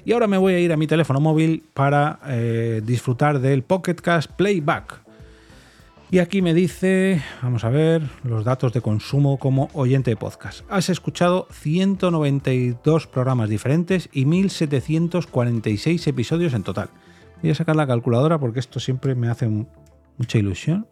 Y 0.05 0.13
ahora 0.13 0.29
me 0.29 0.39
voy 0.39 0.55
a 0.55 0.61
ir 0.61 0.73
a 0.73 0.77
mi 0.77 0.87
teléfono 0.87 1.19
móvil 1.19 1.65
para 1.75 2.21
eh, 2.27 2.83
disfrutar 2.85 3.41
del 3.41 3.65
Pocketcast 3.65 4.31
Playback 4.33 5.08
y 6.11 6.19
aquí 6.21 6.43
me 6.43 6.55
dice, 6.55 7.21
vamos 7.43 7.65
a 7.65 7.69
ver, 7.69 8.01
los 8.25 8.45
datos 8.45 8.73
de 8.73 8.81
consumo 8.81 9.39
como 9.39 9.69
oyente 9.75 10.11
de 10.11 10.17
podcast. 10.17 10.65
Has 10.71 10.89
escuchado 10.89 11.47
192 11.51 13.07
programas 13.07 13.51
diferentes 13.51 14.09
y 14.13 14.25
1746 14.25 16.07
episodios 16.07 16.55
en 16.55 16.63
total. 16.63 16.89
Voy 17.43 17.51
a 17.51 17.55
sacar 17.55 17.77
la 17.77 17.87
calculadora 17.87 18.39
porque 18.39 18.61
esto 18.61 18.81
siempre 18.81 19.15
me 19.15 19.29
hace 19.29 19.47
mucha 19.49 20.39
ilusión. 20.39 20.87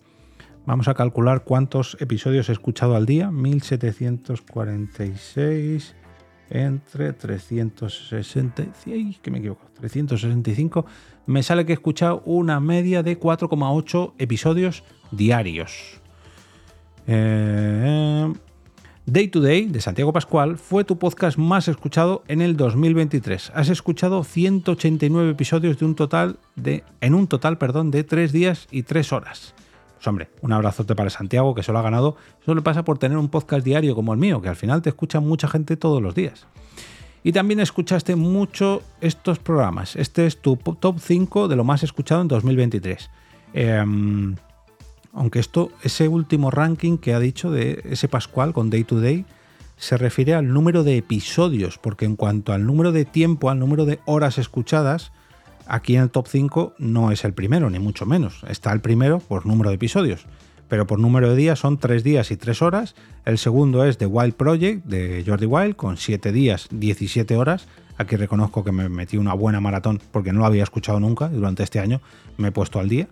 Vamos 0.66 0.88
a 0.88 0.94
calcular 0.94 1.44
cuántos 1.44 1.96
episodios 2.00 2.48
he 2.48 2.52
escuchado 2.52 2.96
al 2.96 3.06
día. 3.06 3.30
1746 3.30 5.94
entre 6.50 7.12
366, 7.12 9.18
que 9.20 9.30
me 9.30 9.38
equivoco, 9.38 9.66
365. 9.80 10.86
Me 11.26 11.42
sale 11.42 11.66
que 11.66 11.72
he 11.72 11.74
escuchado 11.74 12.22
una 12.24 12.60
media 12.60 13.02
de 13.02 13.18
4,8 13.18 14.12
episodios 14.18 14.84
diarios. 15.10 16.00
Eh, 17.06 18.32
Day 19.08 19.28
to 19.28 19.40
Day 19.40 19.66
de 19.66 19.80
Santiago 19.80 20.12
Pascual 20.12 20.58
fue 20.58 20.82
tu 20.82 20.98
podcast 20.98 21.38
más 21.38 21.68
escuchado 21.68 22.24
en 22.26 22.40
el 22.40 22.56
2023. 22.56 23.52
Has 23.54 23.68
escuchado 23.68 24.24
189 24.24 25.30
episodios 25.30 25.78
de 25.78 25.84
un 25.84 25.94
total 25.94 26.40
de, 26.56 26.82
en 27.00 27.14
un 27.14 27.28
total 27.28 27.56
perdón, 27.56 27.92
de 27.92 28.02
3 28.02 28.32
días 28.32 28.66
y 28.72 28.82
3 28.82 29.12
horas. 29.12 29.54
Pues 29.96 30.06
hombre, 30.06 30.28
un 30.42 30.52
abrazote 30.52 30.94
para 30.94 31.10
Santiago 31.10 31.54
que 31.54 31.62
solo 31.62 31.80
ha 31.80 31.82
ganado. 31.82 32.16
Eso 32.40 32.54
le 32.54 32.62
pasa 32.62 32.84
por 32.84 32.98
tener 32.98 33.18
un 33.18 33.28
podcast 33.28 33.64
diario 33.64 33.94
como 33.94 34.12
el 34.12 34.18
mío, 34.18 34.40
que 34.40 34.48
al 34.48 34.56
final 34.56 34.82
te 34.82 34.90
escucha 34.90 35.20
mucha 35.20 35.48
gente 35.48 35.76
todos 35.76 36.00
los 36.00 36.14
días. 36.14 36.46
Y 37.24 37.32
también 37.32 37.58
escuchaste 37.58 38.14
mucho 38.14 38.82
estos 39.00 39.40
programas. 39.40 39.96
Este 39.96 40.26
es 40.26 40.40
tu 40.40 40.56
top 40.56 41.00
5 41.00 41.48
de 41.48 41.56
lo 41.56 41.64
más 41.64 41.82
escuchado 41.82 42.20
en 42.22 42.28
2023. 42.28 43.10
Aunque 45.12 45.38
esto, 45.40 45.70
ese 45.82 46.08
último 46.08 46.50
ranking 46.50 46.98
que 46.98 47.14
ha 47.14 47.18
dicho 47.18 47.50
de 47.50 47.82
ese 47.84 48.06
Pascual 48.06 48.52
con 48.52 48.70
Day 48.70 48.84
to 48.84 49.00
Day, 49.00 49.24
se 49.76 49.96
refiere 49.96 50.34
al 50.34 50.52
número 50.52 50.84
de 50.84 50.98
episodios, 50.98 51.78
porque 51.78 52.04
en 52.04 52.16
cuanto 52.16 52.52
al 52.52 52.64
número 52.64 52.92
de 52.92 53.04
tiempo, 53.04 53.50
al 53.50 53.58
número 53.58 53.86
de 53.86 53.98
horas 54.04 54.38
escuchadas, 54.38 55.10
aquí 55.66 55.96
en 55.96 56.02
el 56.02 56.10
top 56.10 56.26
5 56.28 56.74
no 56.78 57.10
es 57.10 57.24
el 57.24 57.32
primero, 57.34 57.70
ni 57.70 57.78
mucho 57.78 58.06
menos. 58.06 58.42
Está 58.48 58.72
el 58.72 58.80
primero 58.80 59.18
por 59.20 59.46
número 59.46 59.70
de 59.70 59.76
episodios, 59.76 60.26
pero 60.68 60.86
por 60.86 60.98
número 60.98 61.30
de 61.30 61.36
días 61.36 61.58
son 61.58 61.78
3 61.78 62.02
días 62.02 62.30
y 62.30 62.36
3 62.36 62.62
horas. 62.62 62.94
El 63.24 63.38
segundo 63.38 63.84
es 63.84 63.98
The 63.98 64.06
Wild 64.06 64.34
Project 64.34 64.84
de 64.84 65.24
Jordi 65.26 65.46
Wild 65.46 65.76
con 65.76 65.96
7 65.96 66.32
días, 66.32 66.68
17 66.70 67.36
horas. 67.36 67.66
Aquí 67.98 68.16
reconozco 68.16 68.64
que 68.64 68.72
me 68.72 68.88
metí 68.88 69.16
una 69.16 69.34
buena 69.34 69.60
maratón 69.60 70.00
porque 70.12 70.32
no 70.32 70.40
lo 70.40 70.46
había 70.46 70.62
escuchado 70.62 71.00
nunca 71.00 71.28
durante 71.28 71.62
este 71.62 71.80
año 71.80 72.00
me 72.36 72.48
he 72.48 72.52
puesto 72.52 72.78
al 72.78 72.88
día 72.88 73.08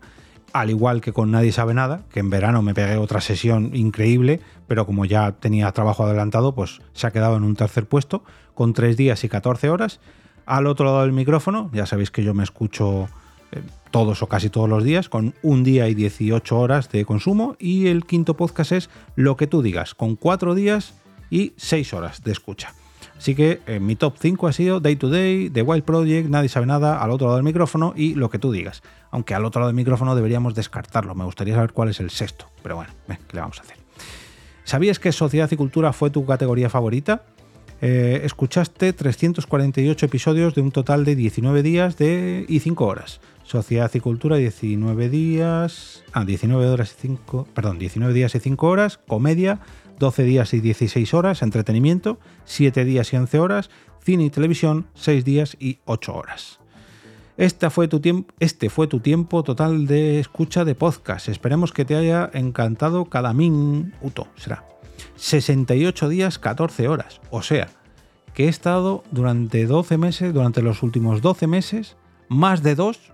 al 0.55 0.71
igual 0.71 1.01
que 1.01 1.13
con 1.13 1.33
Nadie 1.33 1.51
sabe 1.51 1.75
nada, 1.75 2.03
que 2.13 2.21
en 2.21 2.31
verano 2.31 2.63
me 2.63 2.75
pegué 2.75 2.97
otra 2.97 3.21
sesión 3.21 3.75
increíble, 3.75 4.41
pero 4.69 4.87
como 4.87 5.05
ya 5.05 5.33
tenía 5.33 5.71
trabajo 5.73 6.05
adelantado, 6.05 6.55
pues 6.55 6.81
se 6.93 7.09
ha 7.09 7.11
quedado 7.11 7.37
en 7.37 7.43
un 7.43 7.57
tercer 7.57 7.87
puesto, 7.87 8.23
con 8.55 8.73
3 8.73 8.97
días 8.97 9.25
y 9.25 9.29
14 9.29 9.69
horas. 9.69 9.99
Al 10.47 10.67
otro 10.67 10.87
lado 10.87 11.03
del 11.03 11.13
micrófono, 11.13 11.71
ya 11.73 11.87
sabéis 11.87 12.11
que 12.11 12.23
yo 12.23 12.35
me 12.35 12.43
escucho 12.43 13.09
eh, 13.53 13.63
todos 13.91 14.23
o 14.23 14.27
casi 14.27 14.51
todos 14.51 14.69
los 14.69 14.85
días, 14.85 15.09
con 15.09 15.35
un 15.43 15.65
día 15.65 15.89
y 15.89 15.95
18 15.95 16.59
horas 16.59 16.91
de 16.91 17.05
consumo, 17.05 17.57
y 17.59 17.87
el 17.87 18.05
quinto 18.05 18.35
podcast 18.35 18.73
es 18.73 18.91
Lo 19.17 19.37
que 19.37 19.47
tú 19.47 19.63
digas, 19.63 19.95
con 19.95 20.17
4 20.17 20.55
días 20.55 20.95
y 21.31 21.53
6 21.57 21.95
horas 21.95 22.23
de 22.23 22.33
escucha. 22.33 22.75
Así 23.17 23.35
que 23.35 23.63
eh, 23.67 23.81
mi 23.81 23.97
top 23.97 24.17
5 24.19 24.49
ha 24.49 24.53
sido 24.53 24.81
Day 24.81 24.97
to 24.97 25.09
Day, 25.09 25.49
The 25.49 25.63
Wild 25.63 25.85
Project, 25.85 26.29
Nadie 26.29 26.49
sabe 26.49 26.67
nada, 26.67 27.03
al 27.03 27.11
otro 27.11 27.29
lado 27.29 27.37
del 27.37 27.45
micrófono 27.45 27.95
y 27.97 28.15
lo 28.15 28.29
que 28.29 28.39
tú 28.39 28.53
digas. 28.53 28.83
Aunque 29.11 29.35
al 29.35 29.45
otro 29.45 29.61
lado 29.61 29.69
del 29.69 29.77
micrófono 29.77 30.15
deberíamos 30.15 30.55
descartarlo. 30.55 31.15
Me 31.15 31.25
gustaría 31.25 31.55
saber 31.55 31.73
cuál 31.73 31.91
es 31.91 32.01
el 32.01 32.11
sexto. 32.11 32.47
Pero 32.63 32.77
bueno, 32.77 32.93
¿qué 33.07 33.17
le 33.33 33.41
vamos 33.41 33.61
a 33.61 33.63
hacer? 33.63 33.77
¿Sabías 34.65 34.99
que 34.99 35.13
Sociedad 35.13 35.51
y 35.51 35.57
Cultura 35.57 35.93
fue 35.93 36.11
tu 36.11 36.27
categoría 36.27 36.69
favorita? 36.69 37.23
Eh, 37.87 38.23
escuchaste 38.25 38.95
348 38.95 40.07
episodios 40.07 40.55
de 40.55 40.63
un 40.63 40.71
total 40.71 41.05
de 41.05 41.15
19 41.15 41.63
días 41.63 41.99
de, 41.99 42.47
y 42.49 42.61
5 42.61 42.87
horas. 42.87 43.21
Sociedad 43.43 43.91
y 43.93 44.01
Cultura, 44.01 44.37
19 44.37 45.11
días. 45.11 46.03
Ah, 46.15 46.25
19 46.25 46.67
horas 46.67 46.97
y 46.97 47.03
5. 47.03 47.47
Perdón, 47.53 47.79
19 47.79 48.15
días 48.15 48.35
y 48.35 48.41
5 48.41 48.67
horas. 48.67 48.97
Comedia, 49.07 49.61
12 49.99 50.25
días 50.25 50.55
y 50.55 50.61
16 50.61 51.13
horas, 51.13 51.43
entretenimiento, 51.43 52.19
7 52.47 52.87
días 52.87 53.13
y 53.13 53.17
11 53.17 53.39
horas, 53.39 53.69
cine 54.03 54.25
y 54.25 54.31
televisión, 54.31 54.87
6 54.95 55.23
días 55.23 55.55
y 55.61 55.81
8 55.85 56.15
horas. 56.15 56.61
Este 57.37 57.69
fue, 57.69 57.87
tu 57.87 58.01
este 58.41 58.71
fue 58.71 58.87
tu 58.87 59.01
tiempo 59.01 59.43
total 59.43 59.87
de 59.87 60.21
escucha 60.21 60.65
de 60.65 60.75
podcast. 60.75 61.29
Esperemos 61.29 61.71
que 61.71 61.85
te 61.85 61.97
haya 61.97 62.31
encantado 62.33 63.05
cada 63.11 63.35
minuto. 63.35 64.29
Será 64.37 64.65
68 65.17 66.09
días, 66.09 66.39
14 66.39 66.89
horas. 66.89 67.21
O 67.31 67.43
sea, 67.43 67.69
que 68.35 68.47
he 68.47 68.49
estado 68.49 69.05
durante 69.11 69.67
12 69.67 69.99
meses, 69.99 70.35
durante 70.35 70.63
los 70.63 70.83
últimos 70.83 71.23
12 71.23 71.47
meses, 71.47 71.97
más 72.29 72.63
de 72.63 72.75
2, 72.75 73.13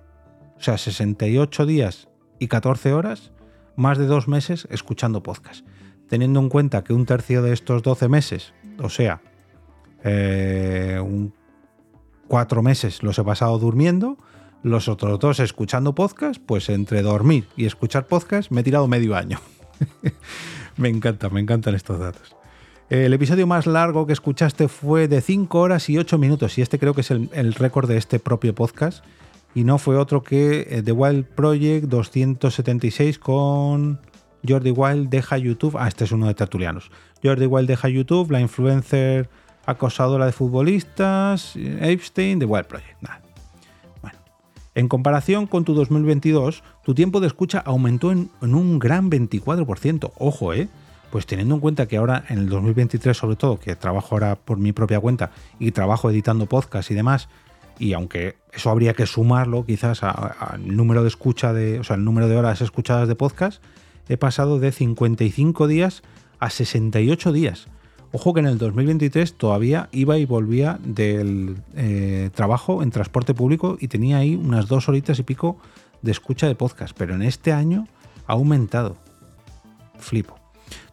o 0.56 0.62
sea, 0.62 0.78
68 0.78 1.66
días 1.66 2.08
y 2.38 2.49
14 2.49 2.92
horas, 2.92 3.32
más 3.76 3.99
de 3.99 4.06
2 4.06 4.28
meses 4.28 4.66
escuchando 4.70 5.22
podcast 5.22 5.64
teniendo 6.10 6.40
en 6.40 6.49
cuenta 6.49 6.82
que 6.82 6.92
un 6.92 7.06
tercio 7.06 7.40
de 7.40 7.52
estos 7.52 7.84
12 7.84 8.08
meses, 8.08 8.52
o 8.82 8.88
sea, 8.88 9.22
eh, 10.02 11.00
cuatro 12.26 12.62
meses 12.62 13.04
los 13.04 13.16
he 13.18 13.25
pasado 13.25 13.56
durmiendo, 13.60 14.18
los 14.64 14.88
otros 14.88 15.20
dos 15.20 15.38
escuchando 15.38 15.94
podcast, 15.94 16.42
pues 16.44 16.68
entre 16.68 17.02
dormir 17.02 17.46
y 17.56 17.64
escuchar 17.64 18.06
podcast 18.06 18.50
me 18.50 18.60
he 18.60 18.64
tirado 18.64 18.88
medio 18.88 19.14
año. 19.14 19.38
me 20.80 20.88
encanta, 20.88 21.28
me 21.28 21.40
encantan 21.40 21.75
estos 21.75 21.99
datos. 21.99 22.34
El 22.88 23.12
episodio 23.12 23.46
más 23.46 23.66
largo 23.66 24.06
que 24.06 24.12
escuchaste 24.12 24.66
fue 24.66 25.06
de 25.06 25.20
5 25.20 25.60
horas 25.60 25.88
y 25.88 25.99
8 25.99 26.18
minutos 26.18 26.58
y 26.58 26.62
este 26.62 26.78
creo 26.78 26.92
que 26.92 27.02
es 27.02 27.10
el, 27.12 27.54
récord 27.54 27.88
de 27.88 27.96
este 27.96 28.18
propio 28.18 28.52
podcast 28.52 29.04
y 29.54 29.62
no 29.62 29.78
fue 29.78 29.96
otro 29.96 30.25
que 30.25 30.66
eh, 30.68 30.82
The 30.82 30.90
Wild 30.90 31.25
Project 31.26 31.87
276 31.87 33.18
con 33.20 34.00
Jordi 34.46 34.72
Wild 34.72 35.08
deja 35.08 35.38
YouTube. 35.38 35.76
Ah, 35.78 35.87
este 35.87 36.04
es 36.04 36.12
uno 36.12 36.26
de 36.26 36.34
tertulianos. 36.34 36.90
Jordi 37.22 37.46
Wild 37.46 37.68
deja 37.68 37.88
YouTube, 37.88 38.32
la 38.32 38.40
influencer 38.40 39.28
acosadora 39.66 40.26
de 40.26 40.32
futbolistas, 40.32 41.54
Epstein, 41.54 42.40
The 42.40 42.46
Wild 42.46 42.66
Project. 42.66 42.96
Bueno, 43.00 43.29
en 44.80 44.88
comparación 44.88 45.46
con 45.46 45.64
tu 45.64 45.75
2022, 45.75 46.64
tu 46.82 46.94
tiempo 46.94 47.20
de 47.20 47.26
escucha 47.26 47.58
aumentó 47.58 48.10
en, 48.10 48.30
un 48.40 48.78
gran 48.78 49.10
24%. 49.10 50.12
Ojo, 50.18 50.54
¿eh? 50.54 50.68
Pues 51.12 51.26
teniendo 51.26 51.56
en 51.56 51.60
cuenta 51.60 51.87
que 51.87 51.99
ahora 51.99 52.25
en 52.28 52.38
el 52.38 52.49
2023, 52.49 53.16
sobre 53.16 53.37
todo, 53.37 53.58
que 53.58 53.76
trabajo 53.76 54.14
ahora 54.14 54.37
por 54.37 54.58
mi 54.58 54.72
propia 54.72 54.99
cuenta 54.99 55.32
y 55.58 55.72
trabajo 55.72 56.10
editando 56.10 56.46
podcast 56.46 56.90
y 56.90 56.94
demás, 56.94 57.28
y 57.78 57.92
aunque 57.92 58.37
eso 58.52 58.70
habría 58.70 58.94
que 58.94 59.06
sumarlo 59.06 59.64
quizás 59.66 60.02
al 60.02 60.76
número 60.76 61.02
de 61.02 61.08
escucha 61.08 61.52
de, 61.52 61.78
o 61.80 61.84
sea, 61.84 61.96
el 61.96 62.04
número 62.04 62.28
de 62.28 62.37
horas 62.37 62.60
escuchadas 62.60 63.06
de 63.06 63.16
podcast, 63.16 63.62
he 64.08 64.16
pasado 64.16 64.58
de 64.58 64.72
55 64.72 65.66
días 65.66 66.02
a 66.38 66.49
68 66.50 67.32
días. 67.32 67.68
Ojo 68.12 68.34
que 68.34 68.40
en 68.40 68.46
el 68.46 68.58
2023 68.58 69.34
todavía 69.34 69.88
iba 69.92 70.18
y 70.18 70.24
volvía 70.24 70.80
del 70.82 71.56
eh, 71.76 72.30
trabajo 72.34 72.82
en 72.82 72.90
transporte 72.90 73.34
público 73.34 73.76
y 73.80 73.86
tenía 73.86 74.18
ahí 74.18 74.34
unas 74.34 74.66
dos 74.66 74.88
horitas 74.88 75.20
y 75.20 75.22
pico 75.22 75.58
de 76.02 76.10
escucha 76.10 76.48
de 76.48 76.56
podcast, 76.56 76.96
pero 76.96 77.14
en 77.14 77.22
este 77.22 77.52
año 77.52 77.86
ha 78.26 78.32
aumentado. 78.32 78.96
Flipo. 79.98 80.40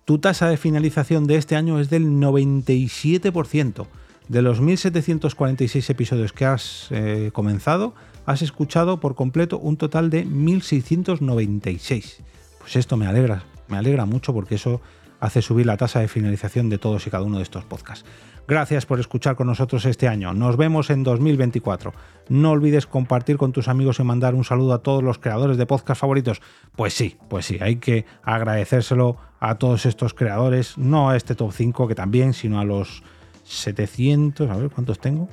Tu 0.05 0.19
tasa 0.19 0.47
de 0.47 0.57
finalización 0.57 1.25
de 1.25 1.37
este 1.37 1.55
año 1.55 1.79
es 1.79 1.89
del 1.89 2.05
97%. 2.05 3.87
De 4.27 4.41
los 4.41 4.61
1746 4.61 5.89
episodios 5.89 6.33
que 6.33 6.45
has 6.45 6.87
eh, 6.91 7.31
comenzado, 7.33 7.95
has 8.25 8.41
escuchado 8.41 8.99
por 8.99 9.15
completo 9.15 9.57
un 9.57 9.77
total 9.77 10.09
de 10.09 10.23
1696. 10.25 12.19
Pues 12.59 12.75
esto 12.75 12.95
me 12.95 13.07
alegra, 13.07 13.43
me 13.69 13.77
alegra 13.77 14.05
mucho 14.05 14.33
porque 14.33 14.55
eso 14.55 14.81
hace 15.19 15.41
subir 15.41 15.65
la 15.65 15.77
tasa 15.77 15.99
de 15.99 16.07
finalización 16.07 16.69
de 16.69 16.77
todos 16.77 17.07
y 17.07 17.09
cada 17.09 17.23
uno 17.23 17.37
de 17.37 17.43
estos 17.43 17.65
podcasts. 17.65 18.05
Gracias 18.47 18.85
por 18.85 18.99
escuchar 18.99 19.35
con 19.35 19.47
nosotros 19.47 19.85
este 19.85 20.07
año. 20.07 20.33
Nos 20.33 20.55
vemos 20.55 20.89
en 20.89 21.03
2024. 21.03 21.93
No 22.29 22.51
olvides 22.51 22.87
compartir 22.87 23.35
con 23.37 23.51
tus 23.51 23.67
amigos 23.67 23.99
y 23.99 24.03
mandar 24.03 24.35
un 24.35 24.45
saludo 24.45 24.73
a 24.73 24.81
todos 24.83 25.03
los 25.03 25.19
creadores 25.19 25.57
de 25.57 25.65
podcast 25.65 25.99
favoritos. 25.99 26.41
Pues 26.75 26.93
sí, 26.93 27.17
pues 27.29 27.45
sí, 27.45 27.57
hay 27.59 27.75
que 27.75 28.05
agradecérselo 28.23 29.17
a 29.41 29.55
todos 29.55 29.85
estos 29.85 30.13
creadores, 30.13 30.77
no 30.77 31.09
a 31.09 31.17
este 31.17 31.35
top 31.35 31.51
5 31.51 31.89
que 31.89 31.95
también, 31.95 32.33
sino 32.33 32.59
a 32.61 32.63
los 32.63 33.03
700, 33.43 34.49
a 34.49 34.55
ver 34.55 34.69
cuántos 34.69 34.99
tengo. 34.99 35.27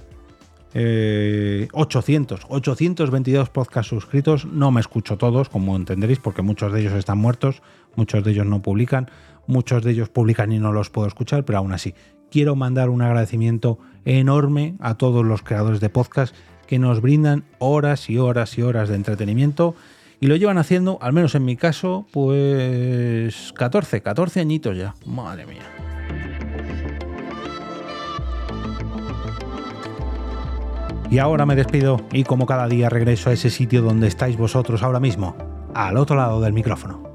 800, 0.75 2.41
eh, 2.41 2.47
822 2.49 3.49
podcasts 3.51 3.91
suscritos. 3.91 4.45
No 4.45 4.73
me 4.73 4.81
escucho 4.81 5.17
todos, 5.17 5.49
como 5.49 5.77
entenderéis, 5.77 6.19
porque 6.19 6.43
muchos 6.43 6.73
de 6.73 6.81
ellos 6.81 6.95
están 6.95 7.19
muertos, 7.19 7.63
muchos 7.95 8.25
de 8.25 8.33
ellos 8.33 8.47
no 8.47 8.61
publican, 8.61 9.09
muchos 9.47 9.83
de 9.83 9.93
ellos 9.93 10.09
publican 10.09 10.53
y 10.53 10.59
no 10.59 10.73
los 10.73 10.91
puedo 10.91 11.09
escuchar, 11.09 11.45
pero 11.45 11.59
aún 11.59 11.73
así 11.73 11.95
quiero 12.31 12.57
mandar 12.57 12.89
un 12.89 13.01
agradecimiento 13.01 13.79
enorme 14.05 14.75
a 14.81 14.95
todos 14.97 15.25
los 15.25 15.43
creadores 15.43 15.81
de 15.81 15.89
podcast 15.89 16.35
que 16.67 16.79
nos 16.79 17.01
brindan 17.01 17.45
horas 17.59 18.11
y 18.11 18.19
horas 18.19 18.59
y 18.59 18.63
horas 18.63 18.89
de 18.89 18.97
entretenimiento 18.97 19.77
y 20.21 20.27
lo 20.27 20.37
llevan 20.37 20.59
haciendo, 20.59 20.99
al 21.01 21.13
menos 21.13 21.35
en 21.35 21.45
mi 21.45 21.57
caso, 21.57 22.07
pues 22.13 23.53
14, 23.55 24.03
14 24.03 24.41
añitos 24.41 24.77
ya. 24.77 24.95
Madre 25.07 25.47
mía. 25.47 25.63
Y 31.09 31.19
ahora 31.19 31.47
me 31.47 31.55
despido 31.55 32.01
y 32.13 32.25
como 32.25 32.47
cada 32.47 32.67
día 32.67 32.89
regreso 32.89 33.31
a 33.31 33.33
ese 33.33 33.51
sitio 33.51 33.83
donde 33.83 34.09
estáis 34.09 34.37
vosotros 34.37 34.83
ahora 34.83 34.99
mismo, 34.99 35.37
al 35.73 35.97
otro 35.97 36.17
lado 36.17 36.41
del 36.41 36.53
micrófono. 36.53 37.14